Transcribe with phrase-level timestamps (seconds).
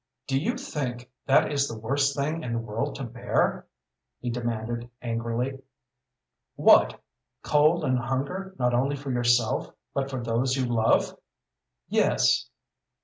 [0.25, 3.67] "Do you think that is the worst thing in the world to bear?"
[4.19, 5.61] he demanded, angrily.
[6.55, 6.99] "What?
[7.43, 11.15] Cold and hunger not only for yourself, but for those you love?"
[11.87, 12.49] "Yes."